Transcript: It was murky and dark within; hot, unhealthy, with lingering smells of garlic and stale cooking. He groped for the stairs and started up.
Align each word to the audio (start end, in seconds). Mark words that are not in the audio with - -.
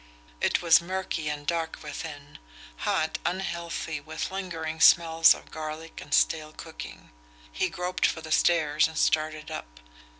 It 0.41 0.63
was 0.63 0.81
murky 0.81 1.29
and 1.29 1.45
dark 1.45 1.77
within; 1.83 2.39
hot, 2.77 3.19
unhealthy, 3.23 3.99
with 3.99 4.31
lingering 4.31 4.79
smells 4.81 5.35
of 5.35 5.51
garlic 5.51 6.01
and 6.01 6.11
stale 6.11 6.53
cooking. 6.53 7.11
He 7.51 7.69
groped 7.69 8.07
for 8.07 8.21
the 8.21 8.31
stairs 8.31 8.87
and 8.87 8.97
started 8.97 9.51
up. 9.51 9.79